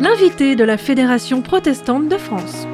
L'invité 0.00 0.56
de 0.56 0.64
la 0.64 0.76
Fédération 0.78 1.42
protestante 1.42 2.08
de 2.08 2.16
France. 2.16 2.66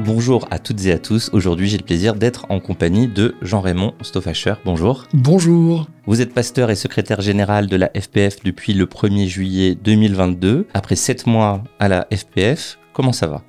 Bonjour 0.00 0.48
à 0.50 0.58
toutes 0.58 0.86
et 0.86 0.92
à 0.92 0.98
tous. 0.98 1.28
Aujourd'hui, 1.32 1.68
j'ai 1.68 1.76
le 1.76 1.84
plaisir 1.84 2.14
d'être 2.14 2.46
en 2.48 2.60
compagnie 2.60 3.08
de 3.08 3.34
Jean-Raymond 3.42 3.94
Stoffacher. 4.00 4.54
Bonjour. 4.64 5.04
Bonjour. 5.12 5.86
Vous 6.06 6.20
êtes 6.20 6.32
pasteur 6.32 6.70
et 6.70 6.76
secrétaire 6.76 7.20
général 7.20 7.66
de 7.66 7.76
la 7.76 7.90
FPF 7.94 8.42
depuis 8.42 8.72
le 8.72 8.86
1er 8.86 9.26
juillet 9.26 9.74
2022. 9.74 10.66
Après 10.72 10.96
7 10.96 11.26
mois 11.26 11.62
à 11.78 11.88
la 11.88 12.06
FPF, 12.10 12.78
comment 12.92 13.12
ça 13.12 13.26
va? 13.26 13.42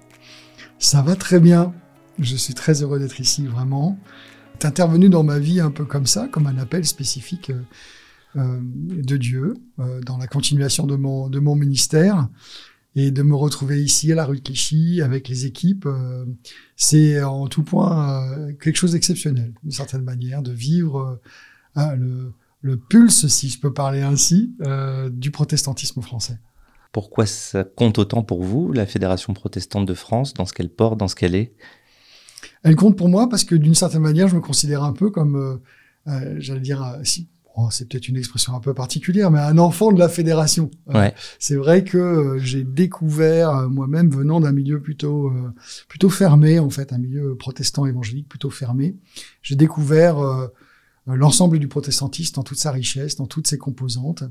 Ça 0.80 1.02
va 1.02 1.16
très 1.16 1.40
bien. 1.40 1.72
Je 2.20 2.36
suis 2.36 2.54
très 2.54 2.82
heureux 2.84 3.00
d'être 3.00 3.20
ici, 3.20 3.46
vraiment. 3.46 3.98
C'est 4.60 4.68
intervenu 4.68 5.08
dans 5.08 5.24
ma 5.24 5.40
vie 5.40 5.62
un 5.62 5.72
peu 5.72 5.86
comme 5.86 6.06
ça, 6.06 6.28
comme 6.28 6.46
un 6.46 6.58
appel 6.58 6.86
spécifique 6.86 7.50
euh, 7.50 7.62
euh, 8.36 8.60
de 8.62 9.16
Dieu, 9.16 9.54
euh, 9.80 10.02
dans 10.02 10.18
la 10.18 10.28
continuation 10.28 10.86
de 10.86 10.98
mon, 10.98 11.56
ministère. 11.56 12.28
Et 12.96 13.12
de 13.12 13.22
me 13.22 13.36
retrouver 13.36 13.82
ici 13.82 14.12
à 14.12 14.16
la 14.16 14.26
rue 14.26 14.38
de 14.38 14.42
Clichy 14.42 15.02
avec 15.02 15.30
les 15.30 15.46
équipes, 15.46 15.88
c'est 16.76 17.24
en 17.24 17.48
tout 17.48 17.64
point 17.64 18.52
quelque 18.60 18.76
chose 18.76 18.94
d'exceptionnel, 18.94 19.54
d'une 19.64 19.72
certaine 19.72 20.02
manière, 20.02 20.42
de 20.42 20.52
vivre 20.52 21.22
le, 21.76 22.76
pulse, 22.90 23.28
si 23.28 23.50
je 23.50 23.60
peux 23.60 23.72
parler 23.72 24.02
ainsi, 24.02 24.56
du 25.12 25.30
protestantisme 25.30 26.02
français. 26.02 26.40
Pourquoi 26.92 27.28
ça 27.28 27.64
compte 27.64 28.00
autant 28.00 28.24
pour 28.24 28.44
vous, 28.44 28.74
la 28.74 28.88
Fédération 28.88 29.34
protestante 29.34 29.86
de 29.86 29.94
France, 29.94 30.34
dans 30.34 30.48
ce 30.48 30.54
qu'elle 30.54 30.74
porte, 30.74 30.98
dans 30.98 31.08
ce 31.08 31.16
qu'elle 31.16 31.36
est? 31.36 31.54
Elle 32.64 32.76
compte 32.76 32.98
pour 32.98 33.10
moi 33.10 33.30
parce 33.30 33.44
que 33.44 33.56
d'une 33.56 33.76
certaine 33.76 34.02
manière, 34.02 34.28
je 34.28 34.36
me 34.36 34.42
considère 34.42 34.84
un 34.84 34.94
peu 34.94 35.10
comme, 35.10 35.60
euh, 36.08 36.36
j'allais 36.40 36.60
dire, 36.60 37.00
si, 37.04 37.28
c'est 37.72 37.90
peut-être 37.90 38.08
une 38.08 38.16
expression 38.16 38.56
un 38.56 38.60
peu 38.60 38.74
particulière, 38.74 39.32
mais 39.32 39.40
un 39.40 39.58
enfant 39.58 39.92
de 39.92 40.00
la 40.00 40.08
fédération. 40.08 40.72
Ouais. 40.88 41.14
c'est 41.40 41.56
vrai 41.56 41.84
que 41.84 42.38
j'ai 42.40 42.64
découvert 42.64 43.70
moi-même 43.70 44.10
venant 44.10 44.40
d'un 44.40 44.54
milieu 44.54 44.80
plutôt 44.80 45.34
plutôt 45.90 46.10
fermé 46.10 46.60
en 46.60 46.70
fait, 46.70 46.94
un 46.94 46.98
milieu 46.98 47.36
protestant 47.36 47.86
évangélique 47.86 48.30
plutôt 48.30 48.50
fermé. 48.50 48.96
J'ai 49.42 49.56
découvert 49.56 50.18
l'ensemble 51.06 51.60
du 51.60 51.68
protestantisme 51.68 52.36
dans 52.36 52.44
toute 52.44 52.60
sa 52.60 52.72
richesse, 52.72 53.16
dans 53.18 53.28
toutes 53.28 53.48
ses 53.48 53.58
composantes. 53.58 54.24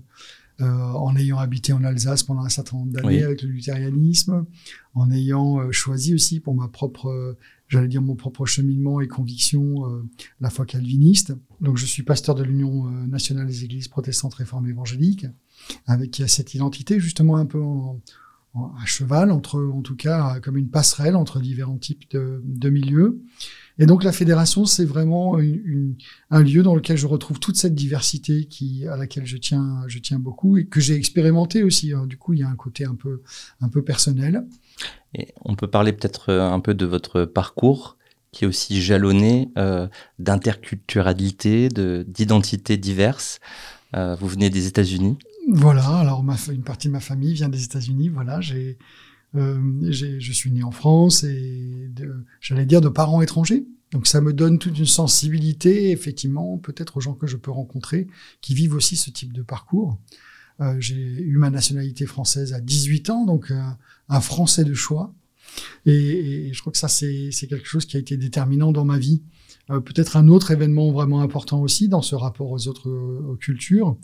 Euh, 0.60 0.66
en 0.66 1.14
ayant 1.14 1.38
habité 1.38 1.72
en 1.72 1.84
Alsace 1.84 2.24
pendant 2.24 2.42
un 2.42 2.48
certain 2.48 2.78
nombre 2.78 2.90
d'années 2.90 3.22
avec 3.22 3.42
le 3.42 3.48
luthérianisme, 3.48 4.44
en 4.92 5.08
ayant 5.12 5.60
euh, 5.60 5.70
choisi 5.70 6.14
aussi 6.14 6.40
pour 6.40 6.52
ma 6.52 6.66
propre, 6.66 7.36
j'allais 7.68 7.86
dire 7.86 8.02
mon 8.02 8.16
propre 8.16 8.44
cheminement 8.44 9.00
et 9.00 9.06
conviction, 9.06 9.86
euh, 9.86 10.02
la 10.40 10.50
foi 10.50 10.66
calviniste. 10.66 11.32
Donc 11.60 11.76
je 11.76 11.86
suis 11.86 12.02
pasteur 12.02 12.34
de 12.34 12.42
l'Union 12.42 12.90
nationale 13.06 13.46
des 13.46 13.64
églises 13.64 13.86
protestantes 13.86 14.34
réformes 14.34 14.68
évangéliques, 14.68 15.26
avec 15.86 16.10
qui 16.10 16.24
a 16.24 16.28
cette 16.28 16.52
identité 16.54 16.98
justement 16.98 17.36
un 17.36 17.46
peu 17.46 17.62
en, 17.62 18.00
à 18.54 18.86
cheval 18.86 19.30
entre, 19.30 19.62
en 19.62 19.82
tout 19.82 19.94
cas, 19.94 20.40
comme 20.40 20.56
une 20.56 20.70
passerelle 20.70 21.16
entre 21.16 21.40
différents 21.40 21.76
types 21.76 22.10
de, 22.10 22.70
milieux. 22.70 23.20
Et 23.78 23.86
donc 23.86 24.02
la 24.02 24.10
fédération, 24.10 24.64
c'est 24.64 24.84
vraiment 24.84 25.38
un 26.30 26.42
lieu 26.42 26.62
dans 26.62 26.74
lequel 26.74 26.96
je 26.96 27.06
retrouve 27.06 27.38
toute 27.38 27.56
cette 27.56 27.74
diversité 27.74 28.46
qui, 28.46 28.86
à 28.88 28.96
laquelle 28.96 29.26
je 29.26 29.36
tiens, 29.36 29.84
je 29.86 29.98
tiens 30.00 30.18
beaucoup 30.18 30.56
et 30.56 30.66
que 30.66 30.80
j'ai 30.80 30.94
expérimenté 30.94 31.62
aussi. 31.62 31.92
Hein. 31.92 32.06
Du 32.06 32.16
coup, 32.16 32.32
il 32.32 32.40
y 32.40 32.42
a 32.42 32.48
un 32.48 32.56
côté 32.56 32.84
un 32.84 32.96
peu, 32.96 33.22
un 33.60 33.68
peu 33.68 33.82
personnel. 33.82 34.44
Et 35.14 35.28
on 35.44 35.54
peut 35.54 35.68
parler 35.68 35.92
peut-être 35.92 36.30
euh, 36.30 36.50
un 36.50 36.60
peu 36.60 36.74
de 36.74 36.86
votre 36.86 37.24
parcours 37.24 37.96
qui 38.32 38.44
est 38.44 38.46
aussi 38.46 38.82
jalonné 38.82 39.50
euh, 39.56 39.88
d'interculturalité, 40.18 41.68
d'identités 41.68 42.76
diverses. 42.76 43.40
Euh, 43.96 44.14
vous 44.16 44.28
venez 44.28 44.50
des 44.50 44.66
États-Unis. 44.66 45.16
Voilà, 45.50 45.86
alors 45.86 46.22
ma, 46.22 46.36
une 46.52 46.62
partie 46.62 46.88
de 46.88 46.92
ma 46.92 47.00
famille 47.00 47.32
vient 47.32 47.48
des 47.48 47.64
États-Unis. 47.64 48.10
Voilà, 48.10 48.40
j'ai 48.40 48.78
euh, 49.34 49.90
je 49.90 50.32
suis 50.32 50.50
né 50.50 50.62
en 50.62 50.70
France 50.70 51.24
et 51.24 51.90
j'allais 52.40 52.66
dire 52.66 52.80
de 52.80 52.88
parents 52.88 53.22
étrangers. 53.22 53.66
Donc 53.92 54.06
ça 54.06 54.20
me 54.20 54.32
donne 54.34 54.58
toute 54.58 54.78
une 54.78 54.86
sensibilité, 54.86 55.90
effectivement, 55.90 56.58
peut-être 56.58 56.98
aux 56.98 57.00
gens 57.00 57.14
que 57.14 57.26
je 57.26 57.36
peux 57.36 57.50
rencontrer 57.50 58.06
qui 58.42 58.54
vivent 58.54 58.74
aussi 58.74 58.96
ce 58.96 59.10
type 59.10 59.32
de 59.32 59.42
parcours. 59.42 59.98
Euh, 60.60 60.76
j'ai 60.80 60.96
eu 60.96 61.36
ma 61.38 61.50
nationalité 61.50 62.04
française 62.04 62.52
à 62.52 62.60
18 62.60 63.10
ans, 63.10 63.24
donc 63.24 63.50
euh, 63.50 63.62
un 64.08 64.20
Français 64.20 64.64
de 64.64 64.74
choix. 64.74 65.14
Et, 65.86 66.48
et 66.48 66.52
je 66.52 66.60
crois 66.60 66.72
que 66.72 66.78
ça, 66.78 66.88
c'est 66.88 67.30
quelque 67.48 67.66
chose 67.66 67.86
qui 67.86 67.96
a 67.96 68.00
été 68.00 68.18
déterminant 68.18 68.72
dans 68.72 68.84
ma 68.84 68.98
vie. 68.98 69.22
Euh, 69.70 69.80
peut-être 69.80 70.16
un 70.16 70.28
autre 70.28 70.50
événement 70.50 70.90
vraiment 70.90 71.20
important 71.20 71.60
aussi 71.60 71.88
dans 71.88 72.00
ce 72.00 72.14
rapport 72.14 72.50
aux 72.50 72.68
autres 72.68 72.90
aux 72.90 73.36
cultures, 73.36 73.96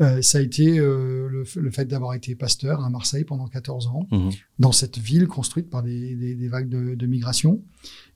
euh, 0.00 0.22
ça 0.22 0.38
a 0.38 0.40
été 0.40 0.78
euh, 0.78 1.28
le, 1.28 1.44
le, 1.56 1.70
fait 1.70 1.84
d'avoir 1.84 2.14
été 2.14 2.34
pasteur 2.34 2.82
à 2.82 2.88
Marseille 2.88 3.24
pendant 3.24 3.46
14 3.46 3.88
ans, 3.88 4.06
mmh. 4.10 4.30
dans 4.58 4.72
cette 4.72 4.98
ville 4.98 5.26
construite 5.26 5.68
par 5.68 5.82
des, 5.82 6.14
des, 6.14 6.34
des 6.34 6.48
vagues 6.48 6.68
de, 6.68 6.94
de, 6.94 7.06
migration. 7.06 7.62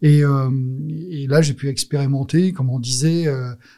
Et, 0.03 0.20
et 0.20 1.26
là, 1.26 1.41
j'ai 1.41 1.54
pu 1.54 1.69
expérimenter, 1.69 2.53
comme 2.53 2.69
on 2.69 2.78
disait, 2.78 3.25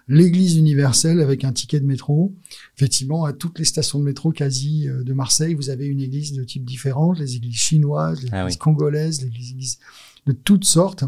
l'Église 0.09 0.57
universelle 0.57 1.21
avec 1.21 1.45
un 1.45 1.53
ticket 1.53 1.79
de 1.79 1.87
métro. 1.87 2.35
Effectivement, 2.77 3.25
à 3.25 3.33
toutes 3.33 3.61
les 3.61 3.65
stations 3.65 4.01
de 4.01 4.05
métro 4.05 4.33
quasi 4.33 4.89
de 4.89 5.13
Marseille, 5.13 5.55
vous 5.55 5.71
avez 5.71 5.87
une 5.87 6.01
église 6.01 6.33
de 6.33 6.43
type 6.43 6.65
différent, 6.65 7.13
les 7.13 7.37
églises 7.37 7.55
chinoises, 7.55 8.25
les 8.25 8.31
ah 8.33 8.43
églises 8.43 8.57
oui. 8.57 8.59
congolaises, 8.59 9.23
les 9.23 9.29
églises 9.29 9.79
de 10.27 10.33
toutes 10.33 10.65
sortes. 10.65 11.05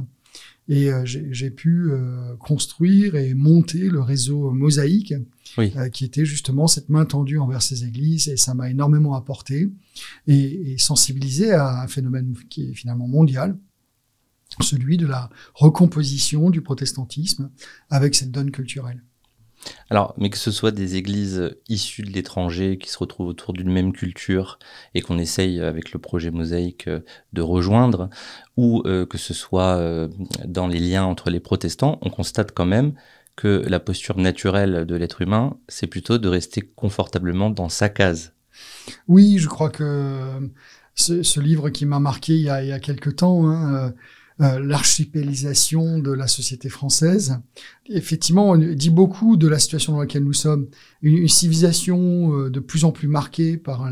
Et 0.68 0.92
euh, 0.92 1.02
j'ai 1.04 1.50
pu 1.50 1.90
euh, 1.90 2.36
construire 2.36 3.14
et 3.14 3.32
monter 3.32 3.88
le 3.88 4.00
réseau 4.00 4.50
Mosaïque, 4.50 5.14
oui. 5.56 5.72
euh, 5.76 5.88
qui 5.88 6.04
était 6.04 6.26
justement 6.26 6.66
cette 6.66 6.90
main 6.90 7.06
tendue 7.06 7.38
envers 7.38 7.62
ces 7.62 7.84
églises, 7.84 8.28
et 8.28 8.36
ça 8.36 8.52
m'a 8.52 8.68
énormément 8.68 9.14
apporté 9.14 9.70
et, 10.26 10.72
et, 10.72 10.78
sensibilisé 10.78 11.52
à 11.52 11.82
un 11.82 11.88
phénomène 11.88 12.36
qui 12.50 12.70
est 12.70 12.74
finalement 12.74 13.08
mondial, 13.08 13.58
celui 14.60 14.98
de 14.98 15.06
la 15.06 15.30
recomposition 15.54 16.50
du 16.50 16.60
protestantisme 16.60 17.50
avec 17.88 18.14
cette 18.14 18.30
donne 18.30 18.50
culturelle. 18.50 19.02
Alors, 19.90 20.14
mais 20.18 20.30
que 20.30 20.38
ce 20.38 20.50
soit 20.50 20.70
des 20.70 20.96
églises 20.96 21.56
issues 21.68 22.02
de 22.02 22.10
l'étranger 22.10 22.78
qui 22.78 22.90
se 22.90 22.98
retrouvent 22.98 23.28
autour 23.28 23.52
d'une 23.52 23.70
même 23.70 23.92
culture 23.92 24.58
et 24.94 25.00
qu'on 25.00 25.18
essaye 25.18 25.60
avec 25.60 25.92
le 25.92 25.98
projet 25.98 26.30
Mosaïque 26.30 26.88
de 27.32 27.42
rejoindre, 27.42 28.10
ou 28.56 28.82
euh, 28.86 29.06
que 29.06 29.18
ce 29.18 29.34
soit 29.34 29.76
euh, 29.76 30.08
dans 30.44 30.66
les 30.66 30.80
liens 30.80 31.04
entre 31.04 31.30
les 31.30 31.40
protestants, 31.40 31.98
on 32.02 32.10
constate 32.10 32.52
quand 32.52 32.66
même 32.66 32.94
que 33.36 33.64
la 33.68 33.78
posture 33.78 34.18
naturelle 34.18 34.84
de 34.84 34.96
l'être 34.96 35.22
humain, 35.22 35.56
c'est 35.68 35.86
plutôt 35.86 36.18
de 36.18 36.28
rester 36.28 36.60
confortablement 36.60 37.50
dans 37.50 37.68
sa 37.68 37.88
case. 37.88 38.32
Oui, 39.06 39.38
je 39.38 39.48
crois 39.48 39.70
que 39.70 40.50
ce, 40.94 41.38
livre 41.38 41.70
qui 41.70 41.86
m'a 41.86 42.00
marqué 42.00 42.34
il 42.34 42.42
y 42.42 42.50
a, 42.50 42.64
il 42.64 42.68
y 42.68 42.72
a 42.72 42.80
quelque 42.80 43.10
temps, 43.10 43.48
hein, 43.48 43.94
euh, 44.40 44.60
l'archipélisation 44.60 45.98
de 45.98 46.12
la 46.12 46.28
société 46.28 46.68
française. 46.68 47.40
Effectivement, 47.88 48.50
on 48.50 48.56
dit 48.56 48.90
beaucoup 48.90 49.36
de 49.36 49.48
la 49.48 49.58
situation 49.58 49.94
dans 49.94 50.00
laquelle 50.00 50.22
nous 50.22 50.32
sommes, 50.32 50.68
une, 51.02 51.26
civilisation 51.26 52.32
euh, 52.34 52.50
de 52.50 52.60
plus 52.60 52.84
en 52.84 52.92
plus 52.92 53.08
marquée 53.08 53.56
par 53.56 53.90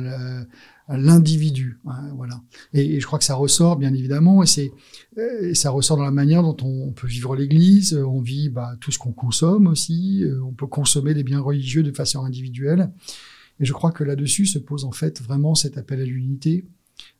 l'individu, 0.88 1.80
hein, 1.86 2.12
voilà. 2.14 2.40
Et, 2.72 3.00
je 3.00 3.06
crois 3.06 3.18
que 3.18 3.24
ça 3.24 3.34
ressort 3.34 3.76
bien 3.76 3.92
évidemment, 3.92 4.44
et 4.44 4.46
c'est 4.46 4.70
ça 5.54 5.70
ressort 5.70 5.96
dans 5.96 6.04
la 6.04 6.10
manière 6.10 6.42
dont 6.42 6.56
on, 6.62 6.88
on 6.88 6.92
peut 6.92 7.08
vivre 7.08 7.34
l'Église. 7.34 7.94
On 7.94 8.20
vit 8.20 8.48
bah, 8.48 8.76
tout 8.80 8.92
ce 8.92 8.98
qu'on 8.98 9.12
consomme 9.12 9.66
aussi. 9.66 10.22
Euh, 10.22 10.40
on 10.44 10.52
peut 10.52 10.66
consommer 10.66 11.14
des 11.14 11.24
biens 11.24 11.40
religieux 11.40 11.82
de 11.82 11.90
façon 11.90 12.24
individuelle. 12.24 12.92
Et 13.58 13.64
je 13.64 13.72
crois 13.72 13.90
que 13.90 14.04
là-dessus 14.04 14.46
se 14.46 14.58
pose 14.58 14.84
en 14.84 14.92
fait 14.92 15.20
vraiment 15.22 15.54
cet 15.54 15.78
appel 15.78 16.00
à 16.00 16.04
l'unité, 16.04 16.66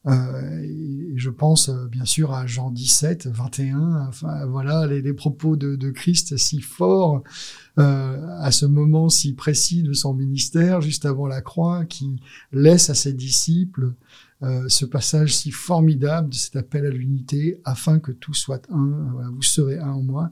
euh, 0.07 1.13
je 1.17 1.31
pense 1.31 1.69
euh, 1.69 1.87
bien 1.89 2.05
sûr 2.05 2.33
à 2.33 2.47
Jean 2.47 2.71
17, 2.71 3.27
21, 3.27 4.07
enfin 4.07 4.47
voilà 4.47 4.87
les, 4.87 5.13
propos 5.13 5.57
de, 5.57 5.75
de, 5.75 5.91
Christ 5.91 6.37
si 6.37 6.61
forts 6.61 7.25
euh, 7.79 8.25
à 8.39 8.53
ce 8.53 8.67
moment 8.67 9.09
si 9.09 9.35
précis 9.35 9.83
de 9.83 9.93
son 9.93 10.15
ministère, 10.15 10.81
juste 10.81 11.07
avant 11.07 11.27
la 11.27 11.41
croix, 11.41 11.85
qui 11.85 12.21
laisse 12.53 12.89
à 12.89 12.95
ses 12.95 13.15
disciples 13.15 13.95
euh, 14.43 14.69
ce 14.69 14.85
passage 14.85 15.35
si 15.35 15.51
formidable 15.51 16.29
de 16.29 16.35
cet 16.35 16.57
appel 16.57 16.85
à 16.85 16.91
l'unité, 16.91 17.59
afin 17.65 17.99
que 17.99 18.13
tout 18.13 18.35
soit 18.35 18.67
un, 18.71 19.31
vous 19.33 19.43
serez 19.43 19.79
un 19.79 19.93
en 19.93 20.03
moi. 20.03 20.31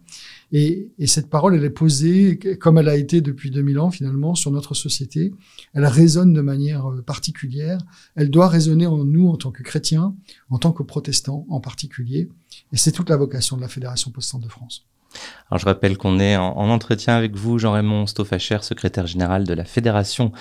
Et, 0.53 0.91
et, 0.99 1.07
cette 1.07 1.31
parole, 1.31 1.55
elle 1.55 1.65
est 1.65 1.71
posée, 1.71 2.39
comme 2.61 2.77
elle 2.77 2.91
a 2.91 2.97
été 2.97 3.23
depuis 3.23 3.51
2000 3.51 3.79
ans 3.79 3.91
finalement, 3.91 4.35
sur 4.35 4.51
notre 4.51 4.75
société. 4.75 5.33
Elle 5.73 5.87
résonne 5.87 6.35
de 6.35 6.43
manière 6.43 6.91
euh, 6.91 7.01
particulière. 7.01 7.79
Elle 8.15 8.31
doit 8.31 8.49
résonner 8.49 8.87
en 8.87 9.05
nous 9.05 9.29
en 9.29 9.39
tant 9.39 9.51
que 9.51 9.63
chrétiens, 9.63 10.15
en 10.51 10.59
tant 10.59 10.73
que 10.73 10.83
protestants 10.83 11.47
en 11.49 11.61
particulier. 11.61 12.29
Et 12.73 12.77
c'est 12.77 12.93
toute 12.93 13.09
la 13.09 13.17
vocation 13.17 13.57
de 13.57 13.63
la 13.63 13.69
Fédération 13.69 14.11
protestante 14.11 14.43
de 14.43 14.49
France. 14.49 14.87
Alors 15.49 15.61
je 15.61 15.65
rappelle 15.65 15.97
qu'on 15.97 16.19
est 16.19 16.37
en, 16.37 16.57
en, 16.57 16.69
entretien 16.69 17.15
avec 17.15 17.37
vous, 17.37 17.59
Jean-Raymond 17.59 18.07
Stoffacher, 18.07 18.59
secrétaire 18.63 19.07
général 19.07 19.45
de 19.45 19.55
la 19.55 19.65
Fédération 19.65 20.33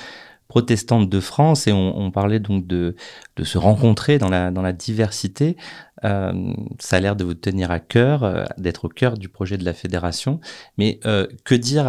protestante 0.48 1.10
de 1.10 1.19
France 1.19 1.68
et 1.68 1.72
on, 1.72 2.12
parlait 2.12 2.40
donc 2.40 2.68
de, 2.68 2.95
se 3.42 3.57
rencontrer 3.57 4.18
dans 4.18 4.30
la, 4.30 4.51
dans 4.51 4.72
diversité. 4.72 5.57
Euh, 6.04 6.54
ça 6.80 6.98
a 6.98 7.00
l'air 7.00 7.16
de 7.16 7.24
vous 7.24 7.34
tenir 7.34 7.72
à 7.72 7.80
cœur, 7.80 8.24
euh, 8.24 8.45
d'être 8.57 8.86
au 8.86 8.90
cœur 8.90 9.18
du 9.18 9.30
projet 9.30 9.57
de 9.57 9.66
la 9.66 9.74
fédération. 9.74 10.40
Mais 10.78 11.00
euh, 11.06 11.28
que 11.44 11.56
dire 11.56 11.86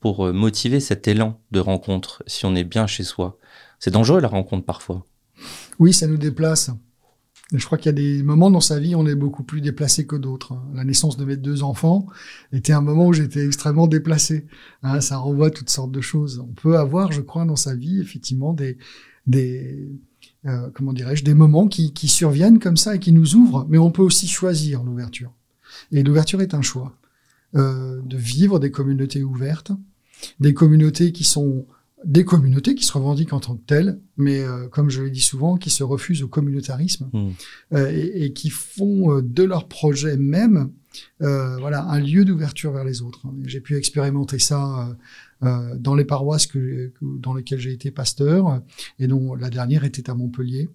pour 0.00 0.32
motiver 0.32 0.80
cet 0.80 1.08
élan 1.08 1.40
de 1.50 1.60
rencontre 1.60 2.22
si 2.26 2.46
on 2.46 2.54
est 2.54 2.64
bien 2.64 2.86
chez 2.86 3.04
soi? 3.04 3.38
C'est 3.78 3.90
dangereux 3.90 4.20
la 4.20 4.28
rencontre 4.28 4.64
parfois. 4.64 5.04
Oui, 5.78 5.92
ça 5.92 6.06
nous 6.06 6.18
déplace. 6.18 6.70
Je 7.52 7.64
crois 7.66 7.76
qu'il 7.76 7.86
y 7.86 7.90
a 7.90 7.92
des 7.92 8.22
moments 8.22 8.50
dans 8.50 8.60
sa 8.60 8.80
vie 8.80 8.94
où 8.94 8.98
on 8.98 9.06
est 9.06 9.14
beaucoup 9.14 9.42
plus 9.42 9.60
déplacé 9.60 10.06
que 10.06 10.16
d'autres. 10.16 10.54
La 10.74 10.84
naissance 10.84 11.16
de 11.16 11.24
mes 11.24 11.36
deux 11.36 11.62
enfants 11.62 12.06
était 12.52 12.72
un 12.72 12.80
moment 12.80 13.06
où 13.08 13.12
j'étais 13.12 13.44
extrêmement 13.44 13.86
déplacé. 13.86 14.46
Hein, 14.82 15.00
ça 15.00 15.18
renvoie 15.18 15.48
à 15.48 15.50
toutes 15.50 15.70
sortes 15.70 15.92
de 15.92 16.00
choses. 16.00 16.38
On 16.38 16.52
peut 16.52 16.78
avoir, 16.78 17.12
je 17.12 17.20
crois, 17.20 17.44
dans 17.44 17.56
sa 17.56 17.74
vie, 17.74 18.00
effectivement, 18.00 18.54
des, 18.54 18.78
des 19.26 19.90
euh, 20.46 20.70
comment 20.74 20.92
dirais-je, 20.92 21.24
des 21.24 21.34
moments 21.34 21.68
qui, 21.68 21.92
qui 21.92 22.08
surviennent 22.08 22.58
comme 22.58 22.76
ça 22.76 22.96
et 22.96 22.98
qui 22.98 23.12
nous 23.12 23.34
ouvrent. 23.34 23.66
Mais 23.68 23.78
on 23.78 23.90
peut 23.90 24.02
aussi 24.02 24.28
choisir 24.28 24.82
l'ouverture. 24.82 25.32
Et 25.90 26.02
l'ouverture 26.02 26.40
est 26.40 26.54
un 26.54 26.62
choix. 26.62 26.96
Euh, 27.54 28.00
de 28.02 28.16
vivre 28.16 28.58
des 28.58 28.70
communautés 28.70 29.22
ouvertes, 29.22 29.72
des 30.40 30.54
communautés 30.54 31.12
qui 31.12 31.24
sont 31.24 31.66
des 32.04 32.24
communautés 32.24 32.74
qui 32.74 32.84
se 32.84 32.92
revendiquent 32.92 33.32
en 33.32 33.40
tant 33.40 33.56
que 33.56 33.64
telles, 33.64 34.00
mais 34.16 34.40
euh, 34.40 34.68
comme 34.68 34.90
je 34.90 35.02
l'ai 35.02 35.10
dit 35.10 35.20
souvent, 35.20 35.56
qui 35.56 35.70
se 35.70 35.84
refusent 35.84 36.22
au 36.22 36.28
communautarisme 36.28 37.08
hmm. 37.12 37.30
euh, 37.74 37.90
et, 37.90 38.24
et, 38.24 38.32
qui 38.32 38.50
font 38.50 39.12
euh, 39.12 39.22
de 39.22 39.42
leur 39.42 39.68
projet 39.68 40.16
même 40.16 40.70
voilà 41.20 41.84
un 41.84 42.00
lieu 42.00 42.26
d'ouverture 42.26 42.70
vers 42.70 42.84
les 42.84 43.00
autres. 43.00 43.22
J'ai 43.46 43.62
pu 43.62 43.78
expérimenter 43.78 44.38
ça 44.38 44.94
dans 45.40 45.94
les 45.94 46.04
paroisses 46.04 46.46
que, 46.46 46.92
dans 47.00 47.32
lesquelles 47.32 47.60
j'ai 47.60 47.72
été 47.72 47.90
pasteur 47.90 48.60
et 48.98 49.06
dont 49.06 49.34
la 49.34 49.48
dernière 49.48 49.84
était 49.84 50.10
à 50.10 50.14
Montpellier 50.14 50.68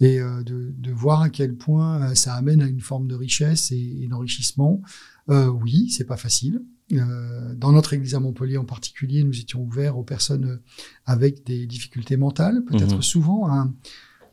et 0.00 0.20
de, 0.20 0.72
de, 0.74 0.90
voir 0.90 1.20
à 1.20 1.28
quel 1.28 1.54
point 1.54 2.14
ça 2.14 2.32
amène 2.32 2.62
à 2.62 2.66
une 2.66 2.80
forme 2.80 3.08
de 3.08 3.14
richesse 3.14 3.70
et, 3.70 4.04
et 4.04 4.06
d'enrichissement. 4.06 4.80
Oui, 5.28 5.90
c'est 5.90 6.06
pas 6.06 6.16
facile. 6.16 6.62
Euh, 6.92 7.54
dans 7.54 7.72
notre 7.72 7.92
église 7.92 8.14
à 8.14 8.20
Montpellier 8.20 8.56
en 8.56 8.64
particulier, 8.64 9.22
nous 9.22 9.38
étions 9.38 9.60
ouverts 9.60 9.98
aux 9.98 10.04
personnes 10.04 10.46
euh, 10.46 10.62
avec 11.04 11.44
des 11.44 11.66
difficultés 11.66 12.16
mentales, 12.16 12.64
peut-être 12.64 12.96
mhm. 12.96 13.02
souvent 13.02 13.50
un, 13.50 13.74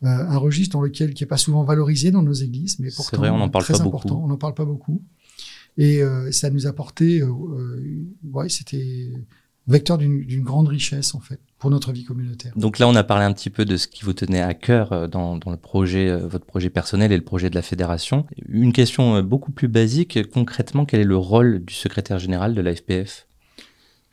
euh, 0.04 0.08
un 0.08 0.38
registre 0.38 0.74
dans 0.74 0.82
lequel 0.82 1.14
qui 1.14 1.24
est 1.24 1.28
pas 1.28 1.38
souvent 1.38 1.64
valorisé 1.64 2.12
dans 2.12 2.24
nos 2.24 2.34
églises, 2.34 2.80
mais 2.80 2.90
pourtant 2.96 3.18
vrai, 3.18 3.30
on 3.30 3.42
en 3.42 3.50
parle 3.50 3.66
très 3.66 3.74
pas 3.74 3.84
important. 3.84 4.16
Beaucoup. 4.16 4.26
On 4.26 4.30
n'en 4.30 4.38
parle 4.38 4.54
pas 4.54 4.66
beaucoup. 4.66 5.02
Et 5.78 6.02
euh, 6.02 6.32
ça 6.32 6.50
nous 6.50 6.68
apportait, 6.68 7.22
ouais, 7.22 8.48
c'était 8.48 9.12
vecteur 9.68 9.98
d'une 9.98 10.44
grande 10.44 10.70
richesse 10.70 11.16
en 11.16 11.20
fait 11.20 11.42
Donc 12.56 12.80
là, 12.80 12.88
on 12.88 12.96
a 12.96 13.04
parlé 13.04 13.26
un 13.26 13.34
petit 13.34 13.50
peu 13.50 13.66
de 13.66 13.78
ce 13.78 13.88
qui 13.88 14.04
vous 14.04 14.14
tenait 14.14 14.42
à 14.42 14.54
cœur 14.54 14.92
euh, 14.92 15.08
dans, 15.08 15.38
dans 15.38 15.52
le 15.52 15.58
projet, 15.58 16.10
euh, 16.10 16.28
votre 16.28 16.46
projet 16.46 16.70
personnel 16.70 17.12
et 17.12 17.18
le 17.18 17.24
projet 17.24 17.50
de 17.50 17.56
la 17.56 17.62
fédération. 17.62 18.26
Une 18.48 18.74
question 18.74 19.16
euh, 19.16 19.22
beaucoup 19.22 19.52
plus 19.52 19.68
basique, 19.68 20.20
concrètement, 20.32 20.86
quel 20.86 21.02
est 21.02 21.06
le 21.06 21.18
rôle 21.18 21.64
du 21.64 21.74
secrétaire 21.74 22.20
général 22.20 22.54
de 22.54 22.62
la 22.62 22.76
FPF 22.76 23.28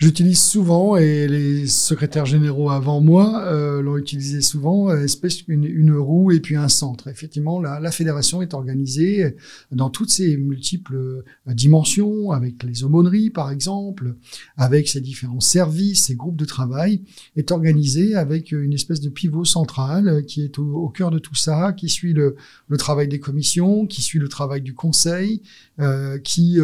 J'utilise 0.03 0.41
souvent, 0.43 0.97
et 0.97 1.29
les 1.29 1.69
secrétaires 1.69 2.27
généraux 2.27 2.71
avant 2.71 3.01
moi 3.01 3.45
euh, 3.47 3.81
l'ont 3.83 3.97
utilisé 3.97 4.41
souvent, 4.41 4.91
euh, 4.91 5.05
espèce 5.05 5.47
une, 5.47 5.93
roue 5.93 6.33
et 6.33 6.41
puis 6.41 6.57
un 6.57 6.67
centre. 6.67 7.07
Effectivement, 7.07 7.61
la, 7.61 7.91
fédération 7.93 8.43
est 8.43 8.53
organisée 8.53 9.37
dans 9.71 9.91
toutes 9.91 10.11
ses 10.11 10.37
multiples 10.37 10.97
euh, 10.97 11.23
dimensions, 11.55 12.33
avec 12.33 12.65
les 12.65 12.83
aumôneries 12.83 13.31
par 13.31 13.53
exemple, 13.53 14.17
avec 14.57 14.89
ses 14.89 15.01
différents 15.01 15.39
services, 15.39 16.07
ses 16.07 16.17
groupes 16.17 16.35
de 16.35 16.47
travail, 16.47 17.03
est 17.37 17.53
organisée 17.53 18.17
avec 18.17 18.51
une 18.51 18.73
espèce 18.73 19.01
de 19.03 19.09
pivot 19.09 19.45
central 19.45 20.25
qui 20.27 20.43
est 20.43 20.59
au, 20.59 20.89
cœur 20.89 21.13
de 21.13 21.21
tout 21.21 21.37
ça, 21.37 21.73
qui 21.75 21.89
suit 21.89 22.13
le, 22.13 22.35
travail 22.77 23.07
des 23.07 23.21
commissions, 23.21 23.87
qui 23.87 24.03
suit 24.03 24.19
le 24.19 24.29
travail 24.29 24.63
du 24.63 24.75
conseil, 24.75 25.43
qui 26.25 26.59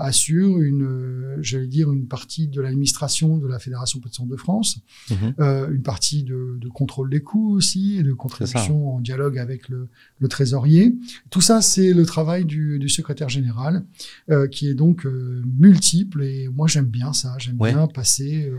assure 0.00 0.60
une, 0.60 1.38
j'allais 1.40 1.66
dire, 1.66 1.90
une 1.90 2.06
partie 2.06 2.46
de 2.46 2.60
la 2.60 2.70
de 2.84 3.46
la 3.46 3.58
Fédération 3.58 4.00
protestante 4.00 4.28
de 4.28 4.36
France, 4.36 4.78
mmh. 5.10 5.14
euh, 5.40 5.70
une 5.70 5.82
partie 5.82 6.22
de, 6.22 6.58
de, 6.60 6.68
contrôle 6.68 7.10
des 7.10 7.20
coûts 7.20 7.54
aussi, 7.54 7.96
et 7.98 8.02
de 8.02 8.12
contribution 8.12 8.96
en 8.96 9.00
dialogue 9.00 9.38
avec 9.38 9.68
le, 9.68 9.88
le, 10.18 10.28
trésorier. 10.28 10.94
Tout 11.30 11.40
ça, 11.40 11.62
c'est 11.62 11.92
le 11.92 12.06
travail 12.06 12.44
du, 12.44 12.78
du 12.78 12.88
secrétaire 12.88 13.28
général, 13.28 13.84
euh, 14.30 14.48
qui 14.48 14.68
est 14.68 14.74
donc 14.74 15.06
euh, 15.06 15.42
multiple, 15.58 16.22
et 16.22 16.48
moi 16.48 16.66
j'aime 16.66 16.86
bien 16.86 17.12
ça, 17.12 17.36
j'aime 17.38 17.60
ouais. 17.60 17.72
bien 17.72 17.86
passer 17.86 18.50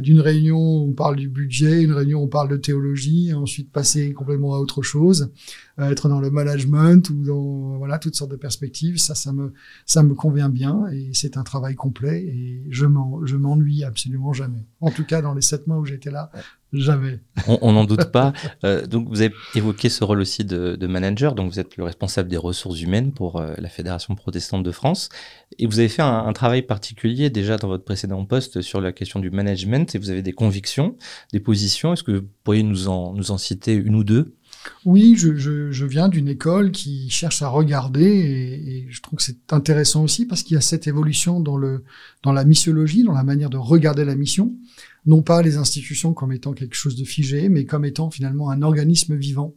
d'une 0.00 0.20
réunion 0.20 0.58
où 0.58 0.88
on 0.88 0.92
parle 0.92 1.16
du 1.16 1.28
budget, 1.28 1.82
une 1.82 1.92
réunion 1.92 2.20
où 2.20 2.24
on 2.24 2.28
parle 2.28 2.48
de 2.48 2.56
théologie, 2.56 3.28
et 3.28 3.34
ensuite 3.34 3.70
passer 3.70 4.12
complètement 4.12 4.54
à 4.54 4.58
autre 4.58 4.82
chose, 4.82 5.30
être 5.90 6.08
dans 6.08 6.20
le 6.20 6.30
management 6.30 7.08
ou 7.10 7.24
dans 7.24 7.78
voilà 7.78 7.98
toutes 7.98 8.14
sortes 8.14 8.30
de 8.30 8.36
perspectives, 8.36 8.98
ça, 8.98 9.14
ça 9.14 9.32
me, 9.32 9.52
ça 9.86 10.02
me 10.02 10.14
convient 10.14 10.48
bien, 10.48 10.86
et 10.92 11.10
c'est 11.14 11.36
un 11.36 11.42
travail 11.42 11.74
complet, 11.74 12.22
et 12.22 12.66
je 12.70 12.86
m'en 12.86 13.24
je 13.24 13.36
m'ennuie 13.36 13.84
absolument 13.84 14.32
jamais. 14.32 14.66
En 14.80 14.90
tout 14.90 15.04
cas, 15.04 15.22
dans 15.22 15.34
les 15.34 15.42
sept 15.42 15.66
mois 15.66 15.78
où 15.78 15.84
j'étais 15.84 16.10
là, 16.10 16.30
jamais. 16.72 17.20
On 17.60 17.72
n'en 17.72 17.84
doute 17.84 18.10
pas. 18.10 18.32
Euh, 18.64 18.86
donc, 18.86 19.08
vous 19.08 19.20
avez 19.20 19.34
évoqué 19.54 19.88
ce 19.88 20.04
rôle 20.04 20.20
aussi 20.20 20.44
de, 20.44 20.76
de, 20.76 20.86
manager. 20.86 21.34
Donc, 21.34 21.50
vous 21.50 21.60
êtes 21.60 21.76
le 21.76 21.84
responsable 21.84 22.28
des 22.28 22.36
ressources 22.36 22.80
humaines 22.80 23.12
pour 23.12 23.40
euh, 23.40 23.54
la 23.58 23.68
Fédération 23.68 24.14
protestante 24.14 24.62
de 24.62 24.70
France. 24.70 25.08
Et 25.58 25.66
vous 25.66 25.78
avez 25.78 25.88
fait 25.88 26.02
un, 26.02 26.26
un, 26.26 26.32
travail 26.32 26.62
particulier 26.62 27.30
déjà 27.30 27.56
dans 27.56 27.68
votre 27.68 27.84
précédent 27.84 28.24
poste 28.24 28.62
sur 28.62 28.80
la 28.80 28.92
question 28.92 29.20
du 29.20 29.30
management. 29.30 29.94
Et 29.94 29.98
vous 29.98 30.10
avez 30.10 30.22
des 30.22 30.32
convictions, 30.32 30.96
des 31.32 31.40
positions. 31.40 31.92
Est-ce 31.92 32.02
que 32.02 32.12
vous 32.12 32.28
pourriez 32.44 32.62
nous 32.62 32.88
en, 32.88 33.12
nous 33.14 33.30
en 33.30 33.38
citer 33.38 33.74
une 33.74 33.94
ou 33.94 34.04
deux? 34.04 34.34
Oui, 34.84 35.14
je, 35.16 35.84
viens 35.84 36.08
d'une 36.08 36.28
école 36.28 36.72
qui 36.72 37.08
cherche 37.10 37.42
à 37.42 37.48
regarder 37.48 38.04
et, 38.04 38.86
je 38.90 39.00
trouve 39.00 39.18
que 39.18 39.22
c'est 39.22 39.52
intéressant 39.52 40.02
aussi 40.02 40.26
parce 40.26 40.42
qu'il 40.42 40.54
y 40.54 40.58
a 40.58 40.60
cette 40.60 40.86
évolution 40.86 41.40
dans, 41.40 41.56
le, 41.56 41.84
dans 42.22 42.32
la 42.32 42.44
missiologie, 42.44 43.04
dans 43.04 43.12
la 43.12 43.24
manière 43.24 43.50
de 43.50 43.56
regarder 43.56 44.04
la 44.04 44.14
mission. 44.14 44.54
Non 45.06 45.22
pas 45.22 45.42
les 45.42 45.56
institutions 45.56 46.14
comme 46.14 46.32
étant 46.32 46.52
quelque 46.52 46.74
chose 46.74 46.96
de 46.96 47.04
figé, 47.04 47.48
mais 47.48 47.64
comme 47.64 47.84
étant 47.84 48.10
finalement 48.10 48.50
un 48.50 48.62
organisme 48.62 49.16
vivant 49.16 49.54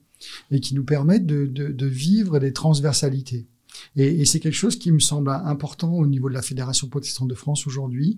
et 0.51 0.59
qui 0.59 0.75
nous 0.75 0.85
permettent 0.85 1.25
de, 1.25 1.85
vivre 1.85 2.39
des 2.39 2.53
transversalités. 2.53 3.47
Et, 3.95 4.25
c'est 4.25 4.39
quelque 4.39 4.53
chose 4.53 4.77
qui 4.77 4.91
me 4.91 4.99
semble 4.99 5.29
important 5.29 5.93
au 5.93 6.07
niveau 6.07 6.29
de 6.29 6.33
la 6.33 6.41
Fédération 6.41 6.87
protestante 6.87 7.27
de 7.27 7.35
France 7.35 7.67
aujourd'hui. 7.67 8.15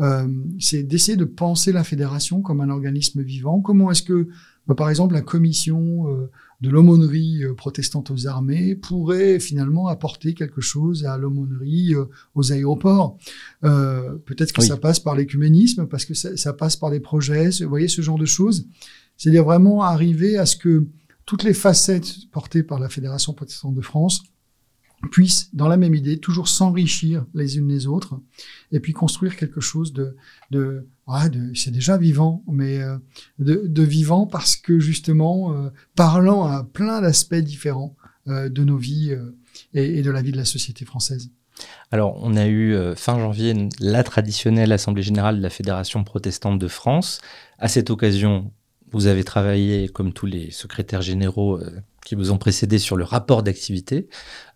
Euh, 0.00 0.26
c'est 0.58 0.82
d'essayer 0.82 1.16
de 1.16 1.24
penser 1.24 1.72
la 1.72 1.84
fédération 1.84 2.40
comme 2.40 2.60
un 2.60 2.70
organisme 2.70 3.22
vivant. 3.22 3.60
Comment 3.60 3.90
est-ce 3.90 4.02
que 4.02 4.28
par 4.76 4.88
exemple, 4.88 5.14
la 5.14 5.22
commission 5.22 6.08
euh, 6.08 6.30
de 6.62 6.70
l'aumônerie 6.70 7.42
euh, 7.42 7.54
protestante 7.54 8.10
aux 8.10 8.28
armées 8.28 8.76
pourrait 8.76 9.40
finalement 9.40 9.88
apporter 9.88 10.32
quelque 10.32 10.60
chose 10.60 11.04
à 11.04 11.18
l'aumônerie 11.18 11.94
euh, 11.94 12.04
aux 12.34 12.52
aéroports. 12.52 13.18
Euh, 13.64 14.14
Peut-être 14.24 14.52
que 14.52 14.62
oui. 14.62 14.68
ça 14.68 14.76
passe 14.76 15.00
par 15.00 15.16
l'écuménisme, 15.16 15.86
parce 15.86 16.04
que 16.04 16.14
ça, 16.14 16.36
ça, 16.36 16.52
passe 16.52 16.76
par 16.76 16.90
des 16.90 17.00
projets, 17.00 17.50
vous 17.62 17.68
voyez, 17.68 17.88
ce 17.88 18.00
genre 18.00 18.18
de 18.18 18.24
choses. 18.24 18.68
C'est-à-dire 19.16 19.44
vraiment 19.44 19.82
arriver 19.82 20.38
à 20.38 20.46
ce 20.46 20.56
que 20.56 20.86
toutes 21.26 21.42
les 21.42 21.54
facettes 21.54 22.30
portées 22.30 22.62
par 22.62 22.78
la 22.78 22.88
Fédération 22.88 23.32
protestante 23.34 23.74
de 23.74 23.80
France 23.80 24.22
puissent, 25.10 25.50
dans 25.52 25.68
la 25.68 25.76
même 25.76 25.94
idée, 25.94 26.18
toujours 26.18 26.48
s'enrichir 26.48 27.26
les 27.34 27.58
unes 27.58 27.68
les 27.68 27.86
autres, 27.86 28.20
et 28.70 28.80
puis 28.80 28.92
construire 28.92 29.36
quelque 29.36 29.60
chose 29.60 29.92
de, 29.92 30.16
de, 30.50 30.86
ouais, 31.06 31.28
de 31.28 31.52
c'est 31.54 31.70
déjà 31.70 31.96
vivant, 31.96 32.42
mais 32.46 32.80
euh, 32.80 32.96
de, 33.38 33.82
vivant 33.82 34.26
parce 34.26 34.56
que 34.56 34.78
justement, 34.78 35.54
euh, 35.54 35.70
parlant 35.96 36.44
à 36.44 36.64
plein 36.64 37.00
d'aspects 37.00 37.34
différents 37.34 37.96
euh, 38.28 38.48
de 38.48 38.64
nos 38.64 38.76
vies 38.76 39.16
et, 39.74 40.02
de 40.02 40.10
la 40.10 40.22
vie 40.22 40.32
de 40.32 40.36
la 40.36 40.44
société 40.44 40.84
française. 40.84 41.30
Alors, 41.90 42.18
on 42.22 42.34
a 42.36 42.46
eu 42.48 42.74
fin 42.96 43.18
janvier 43.18 43.68
la 43.78 44.02
traditionnelle 44.02 44.72
Assemblée 44.72 45.02
générale 45.02 45.36
de 45.36 45.42
la 45.42 45.50
Fédération 45.50 46.02
protestante 46.02 46.58
de 46.58 46.66
France. 46.66 47.20
À 47.58 47.68
cette 47.68 47.90
occasion, 47.90 48.50
vous 48.90 49.06
avez 49.06 49.22
travaillé, 49.22 49.88
comme 49.88 50.14
tous 50.14 50.26
les 50.26 50.50
secrétaires 50.50 51.02
généraux 51.02 51.60
qui 52.04 52.14
vous 52.14 52.30
ont 52.30 52.38
précédé, 52.38 52.78
sur 52.78 52.96
le 52.96 53.04
rapport 53.04 53.42
d'activité 53.42 54.08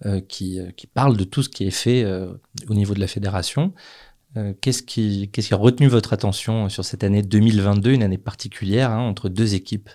euh, 0.04 0.20
qui, 0.20 0.60
euh, 0.60 0.70
qui, 0.76 0.86
parle 0.86 1.16
de 1.16 1.24
tout 1.24 1.42
ce 1.42 1.48
qui 1.48 1.64
est 1.66 1.70
fait 1.70 2.04
euh, 2.04 2.32
au 2.68 2.74
niveau 2.74 2.94
de 2.94 3.00
la 3.00 3.06
fédération. 3.06 3.72
Qu'est-ce 4.60 4.82
qui, 4.82 5.30
qu 5.32 5.40
qui, 5.40 5.54
a 5.54 5.56
retenu 5.56 5.88
votre 5.88 6.12
attention 6.12 6.68
sur 6.68 6.84
cette 6.84 7.04
année 7.04 7.22
2022, 7.22 7.92
une 7.92 8.02
année 8.02 8.18
particulière 8.18 8.90
hein, 8.90 8.98
entre 8.98 9.30
deux 9.30 9.54
équipes? 9.54 9.88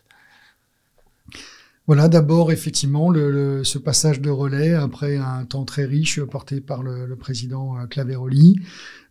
Voilà, 1.92 2.08
d'abord, 2.08 2.54
effectivement, 2.54 3.14
ce 3.14 3.78
passage 3.78 4.22
de 4.22 4.30
relais 4.30 4.74
après 4.74 5.18
un 5.18 5.44
temps 5.44 5.66
très 5.66 5.84
riche 5.84 6.22
porté 6.22 6.62
par 6.62 6.84
le, 6.84 7.06
le 7.06 7.16
président 7.18 7.78
euh, 7.78 7.86
Claveroli, 7.86 8.62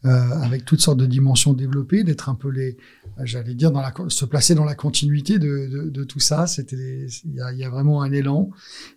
euh, 0.07 0.09
avec 0.09 0.65
toutes 0.65 0.81
sortes 0.81 0.97
de 0.97 1.05
dimensions 1.05 1.53
développées, 1.53 2.05
d'être 2.05 2.31
un 2.31 2.35
peu 2.35 2.49
les, 2.49 2.79
j'allais 3.23 3.53
dire, 3.53 3.71
dans 3.71 3.83
la, 3.83 3.93
se 4.09 4.25
placer 4.25 4.55
dans 4.55 4.65
la 4.65 4.75
continuité 4.75 5.39
de, 5.39 6.05
tout 6.05 6.21
ça. 6.21 6.47
C'était, 6.47 7.07
il 7.27 7.35
y 7.35 7.65
a, 7.65 7.69
vraiment 7.69 8.01
un 8.01 8.13
élan 8.13 8.49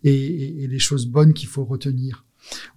et, 0.05 0.13
et, 0.13 0.63
et 0.63 0.67
des 0.69 0.79
choses 0.79 1.05
bonnes 1.05 1.33
qu'il 1.33 1.49
faut 1.49 1.65
retenir. 1.65 2.23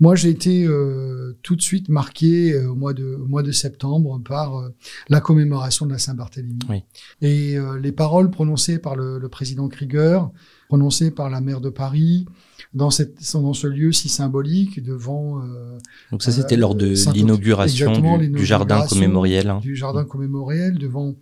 Moi, 0.01 0.15
j'ai 0.15 0.31
été 0.31 0.65
euh, 0.65 1.37
tout 1.43 1.57
de 1.57 1.63
suite 1.63 1.89
marqué 1.89 2.53
euh, 2.53 2.71
au 2.71 2.75
mois 2.75 2.93
de 2.93 3.17
au 3.17 3.27
mois 3.27 3.43
de 3.43 3.53
septembre 3.53 4.21
par 4.27 4.59
euh, 4.59 4.75
la 5.09 5.21
commémoration 5.21 5.87
de 5.87 5.93
la 5.93 5.99
Saint-Barthélemy 5.99 6.59
Oui. 6.69 6.83
et 7.23 7.57
les 7.81 7.93
paroles 7.93 8.31
prononcées 8.31 8.79
par 8.79 8.97
le, 8.97 9.19
le, 9.19 9.29
président 9.29 9.69
Krieger, 9.69 10.31
prononcées 10.69 11.11
par 11.11 11.31
la 11.31 11.41
maire 11.41 11.61
de 11.61 11.71
Paris, 11.71 12.27
dans, 12.75 12.91
cette, 12.91 13.17
dans 13.33 13.55
ce 13.55 13.67
lieu 13.67 13.93
si 13.93 14.09
symbolique 14.09 14.83
devant. 14.83 15.41
Euh, 15.41 15.79
Donc 16.13 16.23
ça, 16.23 16.31
c'était 16.33 16.57
lors 16.57 16.75
de 16.75 16.95
l'inauguration 17.13 18.19
du, 18.19 18.29
du, 18.29 18.45
jardin 18.45 18.87
commémoriel. 18.87 19.49
Hein. 19.49 19.61
Du 19.63 19.75
jardin 19.75 20.05
commémoriel 20.05 20.79
devant 20.79 21.15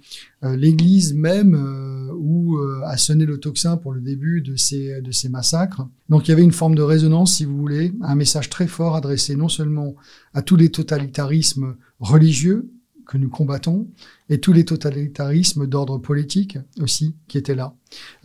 euh, 0.42 0.56
l'église 0.56 1.14
même 1.14 1.54
euh, 2.24 2.80
où 2.80 2.84
a 2.84 2.96
sonné 2.96 3.26
le 3.26 3.38
tocsin 3.38 3.76
pour 3.76 3.92
le 3.92 4.00
début 4.00 4.40
de 4.40 4.56
ces, 4.56 5.00
de 5.00 5.12
ces 5.12 5.28
massacres. 5.28 5.86
Donc 6.08 6.26
il 6.26 6.30
y 6.30 6.32
avait 6.32 6.42
une 6.42 6.52
forme 6.52 6.74
de 6.74 6.82
résonance, 6.82 7.36
si 7.36 7.44
vous 7.44 7.56
voulez, 7.56 7.92
un 8.02 8.14
message 8.14 8.50
très 8.50 8.66
fort 8.66 8.96
adressé 8.96 9.36
non 9.36 9.48
seulement 9.48 9.94
à 10.32 10.42
tous 10.42 10.56
les 10.56 10.70
totalitarismes 10.70 11.76
religieux, 12.00 12.70
que 13.06 13.18
nous 13.18 13.28
combattons 13.28 13.88
et 14.30 14.40
tous 14.40 14.52
les 14.52 14.64
totalitarismes 14.64 15.66
d'ordre 15.66 15.98
politique 15.98 16.58
aussi 16.80 17.14
qui 17.28 17.36
étaient 17.36 17.54
là, 17.54 17.74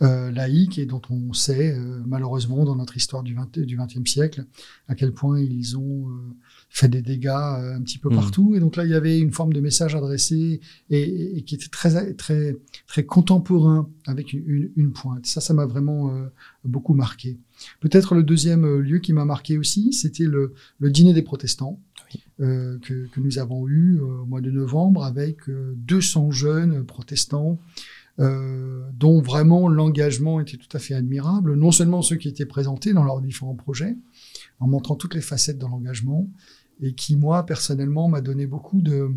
euh, 0.00 0.30
laïcs 0.30 0.78
et 0.78 0.86
dont 0.86 1.02
on 1.10 1.32
sait 1.32 1.74
euh, 1.74 2.00
malheureusement 2.06 2.64
dans 2.64 2.74
notre 2.74 2.96
histoire 2.96 3.22
du 3.22 3.34
XXe 3.36 4.10
siècle 4.10 4.46
à 4.88 4.94
quel 4.94 5.12
point 5.12 5.38
ils 5.38 5.76
ont 5.76 6.08
euh, 6.08 6.12
fait 6.70 6.88
des 6.88 7.02
dégâts 7.02 7.28
un 7.28 7.82
petit 7.82 7.98
peu 7.98 8.08
mmh. 8.08 8.14
partout. 8.14 8.54
Et 8.54 8.60
donc 8.60 8.76
là, 8.76 8.84
il 8.84 8.90
y 8.90 8.94
avait 8.94 9.18
une 9.18 9.32
forme 9.32 9.52
de 9.52 9.60
message 9.60 9.94
adressé 9.94 10.60
et, 10.88 11.36
et 11.36 11.42
qui 11.42 11.54
était 11.54 11.68
très 11.68 12.14
très 12.14 12.56
très 12.86 13.04
contemporain 13.04 13.88
avec 14.06 14.32
une, 14.32 14.70
une 14.76 14.92
pointe. 14.92 15.26
Ça, 15.26 15.40
ça 15.40 15.52
m'a 15.52 15.66
vraiment 15.66 16.12
beaucoup 16.64 16.94
marqué. 16.94 17.38
Peut-être 17.80 18.14
le 18.14 18.22
deuxième 18.22 18.78
lieu 18.78 18.98
qui 18.98 19.12
m'a 19.12 19.24
marqué 19.24 19.58
aussi, 19.58 19.92
c'était 19.92 20.24
le, 20.24 20.54
le 20.78 20.90
dîner 20.90 21.12
des 21.12 21.22
protestants 21.22 21.78
euh, 22.40 22.78
que, 22.80 23.08
nous 23.18 23.38
avons 23.38 23.68
eu 23.68 23.98
euh, 23.98 24.22
au 24.22 24.26
mois 24.26 24.40
de 24.40 24.50
novembre 24.50 25.04
avec 25.04 25.38
200 25.48 26.28
euh, 26.28 26.30
jeunes 26.30 26.84
protestants 26.84 27.58
dont 28.18 29.22
vraiment 29.22 29.66
l'engagement 29.66 30.40
était 30.40 30.58
tout 30.58 30.76
à 30.76 30.78
fait 30.78 30.92
admirable, 30.92 31.54
non 31.56 31.72
seulement 31.72 32.02
ceux 32.02 32.16
qui 32.16 32.28
étaient 32.28 32.44
présentés 32.44 32.92
dans 32.92 33.02
leurs 33.02 33.22
différents 33.22 33.54
projets, 33.54 33.96
en 34.58 34.66
montrant 34.66 34.94
toutes 34.94 35.14
les 35.14 35.22
facettes 35.22 35.56
de 35.56 35.64
l'engagement, 35.64 36.28
et 36.82 36.92
qui, 36.92 37.16
moi, 37.16 37.46
personnellement, 37.46 38.08
m'a 38.08 38.20
donné 38.20 38.46
beaucoup 38.46 38.82
de, 38.82 39.10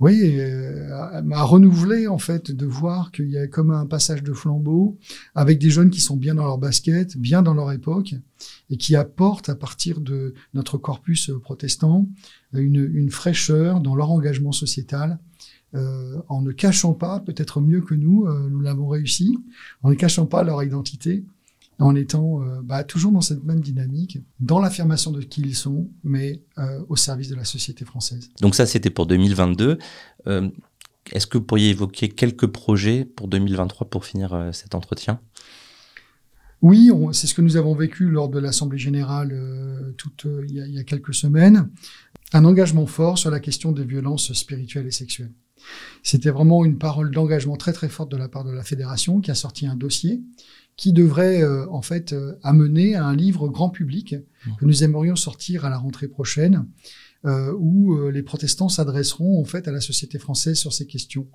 oui, 0.00 0.36
euh, 0.38 1.22
m'a 1.22 1.42
renouvelé 1.42 2.06
en 2.06 2.18
fait 2.18 2.52
de 2.52 2.66
voir 2.66 3.10
qu'il 3.10 3.30
y 3.30 3.38
a 3.38 3.48
comme 3.48 3.72
un 3.72 3.84
passage 3.86 4.22
de 4.22 4.32
flambeau 4.32 4.96
avec 5.34 5.58
des 5.58 5.70
jeunes 5.70 5.90
qui 5.90 6.00
sont 6.00 6.16
bien 6.16 6.36
dans 6.36 6.44
leur 6.44 6.58
basket, 6.58 7.16
bien 7.16 7.42
dans 7.42 7.54
leur 7.54 7.72
époque, 7.72 8.14
et 8.70 8.76
qui 8.76 8.94
apportent 8.94 9.48
à 9.48 9.56
partir 9.56 10.00
de 10.00 10.34
notre 10.54 10.78
corpus 10.78 11.32
protestant 11.42 12.06
une, 12.52 12.88
une 12.94 13.10
fraîcheur 13.10 13.80
dans 13.80 13.96
leur 13.96 14.10
engagement 14.12 14.52
sociétal, 14.52 15.18
euh, 15.74 16.16
en 16.28 16.40
ne 16.40 16.52
cachant 16.52 16.94
pas, 16.94 17.20
peut-être 17.20 17.60
mieux 17.60 17.82
que 17.82 17.94
nous, 17.94 18.26
euh, 18.26 18.48
nous 18.48 18.60
l'avons 18.60 18.88
réussi, 18.88 19.38
en 19.82 19.90
ne 19.90 19.94
cachant 19.94 20.24
pas 20.24 20.42
leur 20.42 20.62
identité, 20.62 21.24
en 21.78 21.94
étant 21.94 22.42
euh, 22.42 22.60
bah, 22.62 22.84
toujours 22.84 23.12
dans 23.12 23.20
cette 23.20 23.44
même 23.44 23.60
dynamique, 23.60 24.18
dans 24.40 24.60
l'affirmation 24.60 25.12
de 25.12 25.22
qui 25.22 25.42
ils 25.42 25.54
sont, 25.54 25.88
mais 26.02 26.42
euh, 26.58 26.82
au 26.88 26.96
service 26.96 27.28
de 27.28 27.36
la 27.36 27.44
société 27.44 27.84
française. 27.84 28.30
Donc 28.40 28.54
ça, 28.54 28.66
c'était 28.66 28.90
pour 28.90 29.06
2022. 29.06 29.78
Euh, 30.26 30.48
Est-ce 31.12 31.26
que 31.26 31.38
vous 31.38 31.44
pourriez 31.44 31.70
évoquer 31.70 32.08
quelques 32.08 32.48
projets 32.48 33.04
pour 33.04 33.28
2023 33.28 33.88
pour 33.88 34.04
finir 34.04 34.50
cet 34.52 34.74
entretien? 34.74 35.20
Oui, 36.60 36.90
c'est 37.12 37.28
ce 37.28 37.34
que 37.34 37.42
nous 37.42 37.56
avons 37.56 37.74
vécu 37.74 38.10
lors 38.10 38.28
de 38.28 38.40
l'Assemblée 38.40 38.78
générale 38.78 39.94
toute, 39.96 40.26
il, 40.48 40.54
y 40.54 40.60
a, 40.60 40.66
il 40.66 40.74
y 40.74 40.78
a 40.78 40.84
quelques 40.84 41.14
semaines. 41.14 41.70
Un 42.32 42.44
engagement 42.44 42.86
fort 42.86 43.16
sur 43.16 43.30
la 43.30 43.38
question 43.38 43.70
des 43.70 43.84
violences 43.84 44.32
spirituelles 44.32 44.88
et 44.88 44.90
sexuelles. 44.90 45.32
C'était 46.02 46.30
vraiment 46.30 46.64
une 46.64 46.78
parole 46.78 47.10
d'engagement 47.10 47.56
très 47.56 47.72
très 47.72 47.88
forte 47.88 48.10
de 48.10 48.16
la 48.16 48.28
part 48.28 48.44
de 48.44 48.52
la 48.52 48.62
fédération 48.62 49.20
qui 49.20 49.30
a 49.30 49.34
sorti 49.34 49.66
un 49.66 49.76
dossier 49.76 50.22
qui 50.78 50.92
devrait 50.92 51.42
euh, 51.42 51.68
en 51.70 51.82
fait 51.82 52.14
euh, 52.14 52.38
amener 52.42 52.94
à 52.94 53.04
un 53.04 53.14
livre 53.14 53.48
grand 53.48 53.68
public 53.68 54.14
que 54.58 54.64
nous 54.64 54.84
aimerions 54.84 55.16
sortir 55.16 55.66
à 55.66 55.70
la 55.70 55.76
rentrée 55.76 56.06
prochaine, 56.06 56.66
euh, 57.26 57.52
où 57.58 58.08
les 58.08 58.22
protestants 58.22 58.68
s'adresseront 58.68 59.40
en 59.40 59.44
fait 59.44 59.66
à 59.66 59.72
la 59.72 59.80
société 59.80 60.18
française 60.18 60.56
sur 60.56 60.72
ces 60.72 60.86
questions 60.86 61.26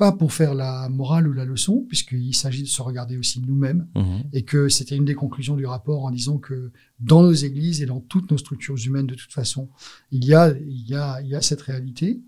pas 0.00 0.12
pour 0.12 0.32
faire 0.32 0.54
la 0.54 0.88
morale 0.88 1.28
ou 1.28 1.34
la 1.34 1.44
leçon, 1.44 1.84
puisqu'il 1.86 2.34
s'agit 2.34 2.62
de 2.62 2.68
se 2.68 2.80
regarder 2.80 3.18
aussi 3.18 3.38
nous-mêmes, 3.46 3.86
mmh. 3.94 4.20
et 4.32 4.44
que 4.44 4.70
c'était 4.70 4.96
une 4.96 5.04
des 5.04 5.14
conclusions 5.14 5.56
du 5.56 5.66
rapport 5.66 6.06
en 6.06 6.10
disant 6.10 6.38
que 6.38 6.72
dans 7.00 7.22
nos 7.22 7.34
églises 7.34 7.82
et 7.82 7.86
dans 7.86 8.00
toutes 8.00 8.30
nos 8.30 8.38
structures 8.38 8.78
humaines, 8.86 9.06
de 9.06 9.14
toute 9.14 9.30
façon, 9.30 9.68
il 10.10 10.24
y 10.24 10.32
a, 10.32 10.54
il 10.58 10.88
y 10.88 10.94
a, 10.94 11.20
il 11.20 11.28
y 11.28 11.34
a 11.34 11.42
cette 11.42 11.60
réalité, 11.60 12.22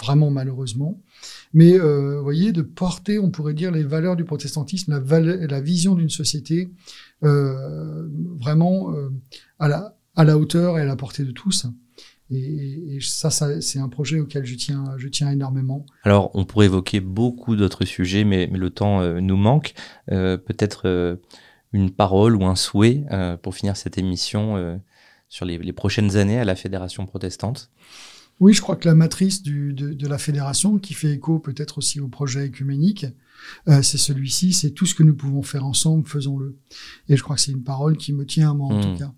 vraiment 0.00 0.32
malheureusement. 0.32 1.00
Mais 1.54 1.78
euh, 1.78 2.16
vous 2.16 2.24
voyez, 2.24 2.50
de 2.50 2.62
porter, 2.62 3.20
on 3.20 3.30
pourrait 3.30 3.54
dire, 3.54 3.70
les 3.70 3.84
valeurs 3.84 4.16
du 4.16 4.24
protestantisme, 4.24 5.00
la, 5.08 5.20
la 5.20 5.60
vision 5.60 5.94
d'une 5.94 6.10
société 6.10 6.72
euh, 7.22 8.08
vraiment 8.40 8.92
euh, 8.96 9.10
à, 9.60 9.68
la, 9.68 9.94
à 10.14 10.24
la 10.24 10.38
hauteur 10.38 10.78
et 10.78 10.82
à 10.82 10.84
la 10.84 10.96
portée 10.96 11.24
de 11.24 11.30
tous. 11.30 11.66
Et, 12.30 12.96
et 12.96 13.00
ça, 13.00 13.30
ça 13.30 13.60
c'est 13.60 13.78
un 13.78 13.88
projet 13.88 14.20
auquel 14.20 14.44
je 14.44 14.54
tiens, 14.54 14.84
je 14.96 15.08
tiens 15.08 15.30
énormément. 15.30 15.84
Alors, 16.02 16.30
on 16.34 16.44
pourrait 16.44 16.66
évoquer 16.66 17.00
beaucoup 17.00 17.56
d'autres 17.56 17.84
sujets, 17.84 18.24
mais, 18.24 18.48
mais, 18.50 18.58
le 18.58 18.70
temps 18.70 19.00
euh, 19.00 19.20
nous 19.20 19.36
manque. 19.36 19.74
Euh, 20.10 20.36
Peut-être 20.38 20.82
euh, 20.86 21.16
une 21.72 21.90
parole 21.90 22.36
ou 22.36 22.44
un 22.44 22.56
souhait 22.56 23.04
pour 23.42 23.54
finir 23.54 23.76
cette 23.76 23.96
émission 23.96 24.78
sur 25.30 25.46
les, 25.46 25.56
les, 25.56 25.72
prochaines 25.72 26.16
années 26.16 26.38
à 26.38 26.44
la 26.44 26.54
Fédération 26.54 27.06
protestante 27.06 27.70
Oui, 28.40 28.52
je 28.52 28.60
crois 28.60 28.76
que 28.76 28.86
la 28.86 28.94
matrice 28.94 29.42
du, 29.42 29.72
de, 29.72 29.94
de, 29.94 30.06
la 30.06 30.18
Fédération, 30.18 30.78
qui 30.78 30.92
fait 30.92 31.12
écho 31.12 31.38
peut-être 31.38 31.78
aussi 31.78 31.98
au 31.98 32.08
projet 32.08 32.44
écuménique, 32.44 33.06
euh, 33.68 33.82
c'est 33.82 33.98
celui-ci, 33.98 34.52
c'est 34.52 34.70
tout 34.70 34.86
ce 34.86 34.94
que 34.94 35.02
nous 35.02 35.14
pouvons 35.14 35.42
faire 35.42 35.64
ensemble, 35.64 36.06
faisons-le. 36.06 36.58
Et 37.08 37.16
je 37.16 37.22
crois 37.22 37.36
que 37.36 37.42
c'est 37.42 37.52
une 37.52 37.64
parole 37.64 37.96
qui 37.96 38.12
me 38.12 38.26
tient 38.26 38.50
à 38.50 38.54
moi, 38.54 38.68
en 38.68 38.78
mmh. 38.78 38.92
tout 38.92 38.98
cas. 38.98 39.12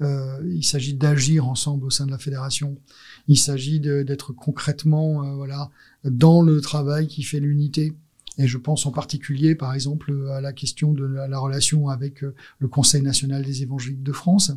Euh, 0.00 0.38
il 0.46 0.64
s'agit 0.64 0.94
d'agir 0.94 1.48
ensemble 1.48 1.84
au 1.86 1.90
sein 1.90 2.06
de 2.06 2.10
la 2.10 2.18
fédération. 2.18 2.76
Il 3.26 3.38
s'agit 3.38 3.80
d'être 3.80 4.32
concrètement, 4.32 5.24
euh, 5.24 5.34
voilà, 5.34 5.70
dans 6.04 6.42
le 6.42 6.60
travail 6.60 7.06
qui 7.06 7.22
fait 7.22 7.40
l'unité. 7.40 7.94
Et 8.38 8.46
je 8.46 8.56
pense 8.56 8.86
en 8.86 8.92
particulier, 8.92 9.56
par 9.56 9.74
exemple, 9.74 10.14
à 10.30 10.40
la 10.40 10.52
question 10.52 10.92
de 10.92 11.04
la, 11.04 11.26
la 11.26 11.38
relation 11.40 11.88
avec 11.88 12.22
euh, 12.22 12.34
le 12.60 12.68
Conseil 12.68 13.02
national 13.02 13.44
des 13.44 13.62
évangéliques 13.62 14.04
de 14.04 14.12
France. 14.12 14.52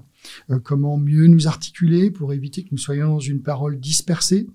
Euh, 0.51 0.59
comment 0.59 0.97
mieux 0.97 1.25
nous 1.25 1.47
articuler 1.47 2.11
pour 2.11 2.31
éviter 2.31 2.63
que 2.63 2.69
nous 2.71 2.77
soyons 2.77 3.07
dans 3.13 3.19
une 3.19 3.41
parole 3.41 3.79
dispersée? 3.79 4.47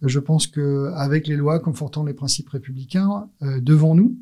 Je 0.00 0.18
pense 0.18 0.46
que 0.46 0.90
avec 0.94 1.28
les 1.28 1.36
lois 1.36 1.60
confortant 1.60 2.02
les 2.02 2.14
principes 2.14 2.48
républicains 2.48 3.28
euh, 3.42 3.60
devant 3.60 3.94
nous, 3.94 4.16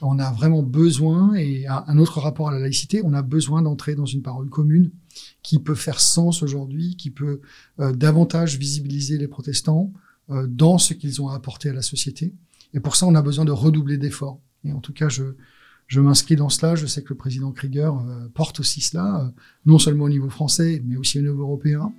on 0.00 0.18
a 0.18 0.30
vraiment 0.30 0.62
besoin, 0.62 1.34
et 1.34 1.66
un 1.66 1.98
autre 1.98 2.20
rapport 2.20 2.48
à 2.48 2.52
la 2.52 2.60
laïcité, 2.60 3.02
on 3.04 3.12
a 3.14 3.22
besoin 3.22 3.62
d'entrer 3.62 3.94
dans 3.94 4.06
une 4.06 4.22
parole 4.22 4.48
commune 4.48 4.90
qui 5.42 5.58
peut 5.58 5.74
faire 5.74 6.00
sens 6.00 6.42
aujourd'hui, 6.42 6.96
qui 6.96 7.10
peut 7.10 7.40
euh, 7.80 7.92
davantage 7.92 8.58
visibiliser 8.58 9.18
les 9.18 9.28
protestants 9.28 9.92
euh, 10.30 10.46
dans 10.46 10.78
ce 10.78 10.94
qu'ils 10.94 11.20
ont 11.20 11.28
à 11.28 11.34
apporter 11.34 11.70
à 11.70 11.72
la 11.72 11.82
société. 11.82 12.34
Et 12.74 12.80
pour 12.80 12.96
ça, 12.96 13.06
on 13.06 13.14
a 13.14 13.22
besoin 13.22 13.44
de 13.44 13.50
redoubler 13.50 13.98
d'efforts. 13.98 14.40
Et 14.64 14.72
en 14.72 14.80
tout 14.80 14.92
cas, 14.92 15.08
je, 15.08 15.24
je 15.86 16.00
m'inscris 16.00 16.36
dans 16.36 16.48
cela. 16.48 16.76
Je 16.76 16.86
sais 16.86 17.02
que 17.02 17.08
le 17.10 17.16
président 17.16 17.50
Krieger 17.50 17.92
euh, 17.92 18.28
porte 18.34 18.60
aussi 18.60 18.80
cela, 18.80 19.32
non 19.66 19.78
seulement 19.78 20.04
au 20.04 20.10
niveau 20.10 20.28
français, 20.28 20.82
mais 20.84 20.96
aussi 20.96 21.18
au 21.18 21.22
niveau 21.22 21.42
européen. 21.42 21.92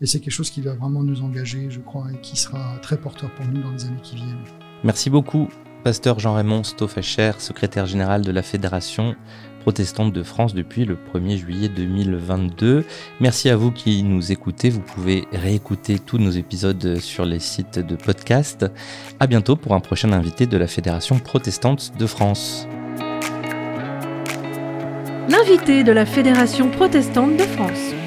Et 0.00 0.06
c'est 0.06 0.20
quelque 0.20 0.32
chose 0.32 0.50
qui 0.50 0.60
va 0.60 0.74
vraiment 0.74 1.04
nous 1.04 1.22
engager, 1.22 1.70
je 1.70 1.80
crois, 1.80 2.10
et 2.12 2.20
qui 2.20 2.36
sera 2.36 2.78
très 2.78 3.00
porteur 3.00 3.32
pour 3.34 3.46
nous 3.46 3.62
dans 3.62 3.70
les 3.70 3.84
années 3.84 4.00
qui 4.02 4.16
viennent. 4.16 4.44
Merci 4.82 5.08
beaucoup, 5.08 5.48
pasteur 5.84 6.18
Jean-Raymond 6.18 6.64
Stoffacher, 6.64 7.32
secrétaire 7.38 7.84
général 7.84 8.22
de 8.22 8.32
la 8.32 8.42
Fédération 8.42 9.14
protestante 9.60 10.12
de 10.12 10.22
France 10.22 10.54
depuis 10.54 10.86
le 10.86 10.96
1er 10.96 11.36
juillet 11.36 11.68
2022. 11.68 12.84
Merci 13.20 13.50
à 13.50 13.56
vous 13.56 13.70
qui 13.70 14.02
nous 14.02 14.32
écoutez. 14.32 14.70
Vous 14.70 14.80
pouvez 14.80 15.26
réécouter 15.32 15.98
tous 15.98 16.18
nos 16.18 16.30
épisodes 16.30 16.96
sur 16.98 17.26
les 17.26 17.38
sites 17.38 17.78
de 17.78 17.96
podcast. 17.96 18.66
À 19.20 19.26
bientôt 19.26 19.56
pour 19.56 19.74
un 19.74 19.80
prochain 19.80 20.12
invité 20.12 20.46
de 20.46 20.56
la 20.56 20.66
Fédération 20.66 21.18
protestante 21.18 21.92
de 21.98 22.06
France. 22.06 22.66
L'invité 25.28 25.84
de 25.84 25.92
la 25.92 26.06
Fédération 26.06 26.70
protestante 26.70 27.36
de 27.36 27.44
France. 27.44 28.03